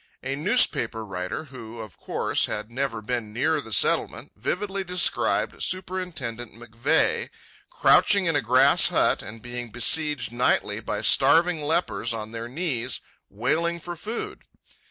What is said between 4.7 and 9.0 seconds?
described Superintendent McVeigh, crouching in a grass